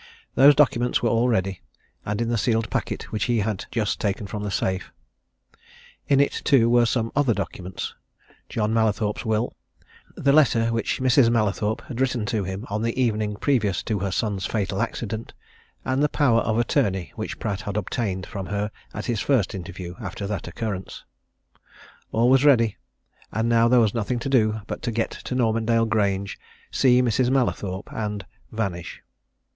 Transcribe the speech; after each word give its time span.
Those 0.33 0.55
documents 0.55 1.03
were 1.03 1.09
all 1.11 1.27
ready, 1.29 1.61
and 2.07 2.19
in 2.21 2.29
the 2.29 2.37
sealed 2.39 2.71
packet 2.71 3.11
which 3.11 3.25
he 3.25 3.41
had 3.41 3.65
just 3.69 3.99
taken 4.01 4.25
from 4.25 4.41
the 4.41 4.49
safe; 4.49 4.91
in 6.07 6.19
it, 6.19 6.31
too, 6.43 6.71
were 6.71 6.87
some 6.87 7.11
other 7.15 7.35
documents 7.35 7.93
John 8.49 8.73
Mallathorpe's 8.73 9.25
will; 9.25 9.53
the 10.15 10.33
letter 10.33 10.73
which 10.73 10.99
Mrs. 10.99 11.29
Mallathorpe 11.31 11.81
had 11.87 12.01
written 12.01 12.25
to 12.25 12.43
him 12.43 12.65
on 12.67 12.81
the 12.81 12.99
evening 12.99 13.35
previous 13.35 13.83
to 13.83 13.99
her 13.99 14.09
son's 14.09 14.47
fatal 14.47 14.81
accident; 14.81 15.33
and 15.85 16.01
the 16.01 16.09
power 16.09 16.39
of 16.41 16.57
attorney 16.57 17.11
which 17.15 17.37
Pratt 17.37 17.61
had 17.61 17.77
obtained 17.77 18.25
from 18.25 18.47
her 18.47 18.71
at 18.95 19.05
his 19.05 19.19
first 19.19 19.53
interview 19.53 19.93
after 19.99 20.25
that 20.25 20.47
occurrence. 20.47 21.03
All 22.11 22.27
was 22.27 22.43
ready 22.43 22.75
and 23.31 23.47
now 23.47 23.67
there 23.67 23.79
was 23.79 23.93
nothing 23.93 24.17
to 24.17 24.29
do 24.29 24.61
but 24.65 24.81
to 24.81 24.91
get 24.91 25.11
to 25.11 25.35
Normandale 25.35 25.85
Grange, 25.85 26.39
see 26.71 27.03
Mrs. 27.03 27.29
Mallathorpe, 27.29 27.93
and 27.93 28.25
vanish. 28.51 29.03